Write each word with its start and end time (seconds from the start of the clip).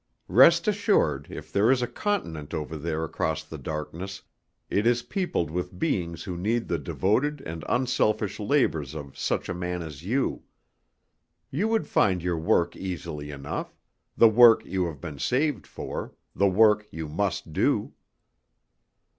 Rest 0.27 0.67
assured 0.67 1.27
if 1.29 1.53
there 1.53 1.69
is 1.69 1.83
a 1.83 1.87
continent 1.87 2.55
over 2.55 2.75
there 2.75 3.03
across 3.03 3.43
the 3.43 3.59
darkness, 3.59 4.23
it 4.67 4.87
is 4.87 5.03
peopled 5.03 5.51
with 5.51 5.77
beings 5.77 6.23
who 6.23 6.35
need 6.35 6.67
the 6.67 6.79
devoted 6.79 7.39
and 7.41 7.63
unselfish 7.69 8.39
labors 8.39 8.95
of 8.95 9.15
such 9.15 9.47
a 9.47 9.53
man 9.53 9.83
as 9.83 10.03
you. 10.03 10.41
You 11.51 11.67
would 11.67 11.85
find 11.85 12.23
your 12.23 12.39
work 12.39 12.75
easily 12.75 13.29
enough, 13.29 13.75
the 14.17 14.27
work 14.27 14.65
you 14.65 14.87
have 14.87 14.99
been 14.99 15.19
saved 15.19 15.67
for, 15.67 16.15
the 16.35 16.47
work 16.49 16.87
you 16.89 17.07
must 17.07 17.53
do." 17.53 17.93